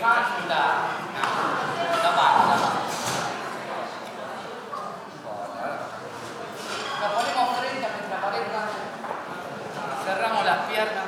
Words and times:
Levanta. 0.00 0.64
No 2.00 2.10
pasa 2.16 2.40
nada. 2.48 2.70
Nos 7.00 7.12
ponemos 7.12 7.58
frente 7.60 7.84
a 7.84 7.90
nuestra 7.90 8.20
pareja. 8.24 8.60
Cerramos 10.06 10.44
las 10.46 10.58
piernas. 10.72 11.04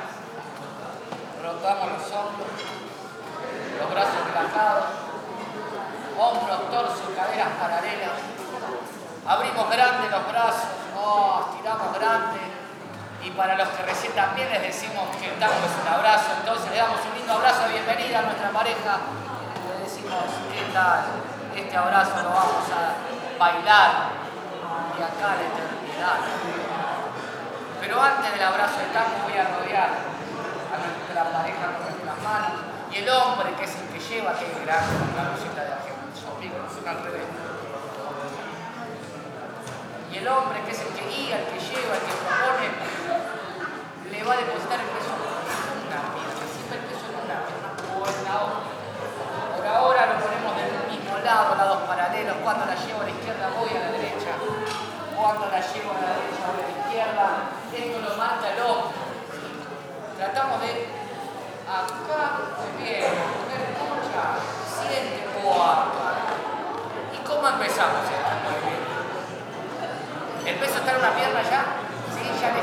Rotamos 1.41 1.89
los 1.89 2.05
hombros. 2.13 2.53
Los 3.79 3.89
brazos 3.89 4.21
relajados. 4.27 4.85
Hombros, 6.15 6.69
torso, 6.69 7.15
caderas 7.17 7.49
paralelas. 7.59 8.21
Abrimos 9.25 9.69
grandes 9.71 10.11
los 10.11 10.27
brazos. 10.27 10.69
Oh, 10.95 11.49
estiramos 11.49 11.97
grandes. 11.97 12.43
Y 13.23 13.31
para 13.31 13.55
los 13.55 13.69
que 13.69 13.83
recién 13.83 14.13
también 14.13 14.51
les 14.51 14.61
decimos 14.61 15.07
que 15.17 15.33
damos 15.39 15.71
un 15.81 15.87
abrazo. 15.87 16.29
Entonces, 16.41 16.69
le 16.69 16.77
damos 16.77 17.02
pareja. 18.53 18.93
Le 19.67 19.83
decimos, 19.83 20.29
¿qué 20.53 20.63
tal? 20.71 21.25
Este 21.55 21.75
abrazo 21.75 22.21
lo 22.21 22.29
vamos 22.29 22.69
a 22.69 22.93
bailar 23.39 23.91
y 24.97 25.01
acá 25.01 25.27
la 25.35 25.45
eternidad. 25.49 26.17
Pero 27.81 28.01
antes 28.01 28.31
del 28.31 28.43
abrazo 28.43 28.77
de 28.79 28.85
tango 28.93 29.25
voy 29.25 29.37
a 29.37 29.43
rodear 29.57 29.89
a 30.69 30.75
nuestra 30.77 31.23
pareja 31.33 31.65
con 31.73 31.89
nuestras 31.89 32.17
manos 32.23 32.61
y 32.91 32.97
el 32.97 33.09
hombre 33.09 33.53
que 33.57 33.65
es 33.65 33.75
el 33.75 33.87
que 33.89 33.99
lleva, 33.99 34.37
que 34.37 34.45
es 34.45 34.53
la 34.65 35.33
cosita 35.33 35.63
de 35.65 35.73
Argentina, 35.73 36.03
y 40.11 40.17
el 40.17 40.27
hombre, 40.27 40.61
que 40.61 40.71
es 40.71 40.79
el 40.79 40.93
que 40.93 41.07
guía, 41.09 41.39
el 41.39 41.45
que 41.47 41.57
propone, 41.57 42.69
le 44.11 44.23
va 44.23 44.33
a 44.33 44.37
depositar 44.37 44.79
el 44.79 44.85
peso 44.93 45.09
en 45.09 45.89
una 45.89 45.99
pierna, 46.13 46.45
siempre 46.53 46.77
el 46.77 46.85
peso 46.85 47.09
en 47.09 47.17
una 47.17 47.41
pierna 47.49 47.73
o 47.97 48.05
en 48.05 48.19
la 48.27 48.35
otra. 48.45 48.69
Por 49.57 49.65
ahora 49.65 50.05
lo 50.13 50.15
ponemos 50.21 50.53
del 50.53 50.85
mismo 50.91 51.17
lado, 51.33 51.55
lados 51.55 51.81
paralelos, 51.89 52.35
cuando 52.43 52.65
la 52.65 52.75
llevo 52.75 53.01
a 53.01 53.05
la 53.05 53.09
izquierda 53.09 53.49
voy 53.57 53.69
a 53.73 53.79
la 53.81 53.91
derecha, 53.97 54.37
cuando 55.17 55.49
la 55.49 55.59
llevo 55.65 55.89
a 55.89 55.97
la 55.97 56.13
derecha 56.13 56.45
voy 56.45 56.61
a 56.61 56.69
la 56.69 56.77
izquierda, 56.77 57.27
esto 57.73 57.97
lo 58.05 58.13
marca 58.21 58.53
el 58.53 58.61
hombre. 58.61 58.93
Tratamos 60.13 60.61
de 60.61 60.71
acá, 61.65 62.53
muy 62.53 62.69
bien, 62.85 63.17
poner 63.33 63.65
mucha, 63.81 64.37
siente. 64.69 65.25
¿Y 67.13 67.17
cómo 67.25 67.47
empezamos 67.49 68.05
esta 68.05 68.33
muy 68.45 68.55
¿El 70.47 70.55
peso 70.55 70.77
está 70.77 70.91
en 70.91 70.97
una 70.97 71.11
pierna 71.15 71.41
ya? 71.41 71.65
Sí, 72.13 72.23
ya 72.39 72.53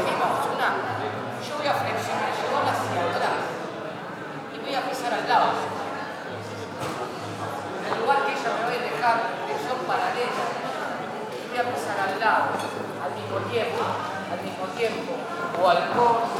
Y 9.90 11.48
voy 11.48 11.58
a 11.58 11.74
pisar 11.74 11.98
al 11.98 12.20
lado, 12.20 12.54
al 13.02 13.10
mismo 13.14 13.38
tiempo, 13.50 13.82
al 14.30 14.40
mismo 14.40 14.64
tiempo. 14.76 15.12
O 15.60 15.68
al 15.68 15.90
corto 15.90 16.39